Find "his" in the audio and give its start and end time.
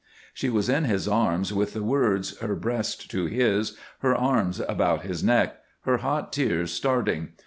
0.85-1.07, 3.27-3.77, 5.03-5.23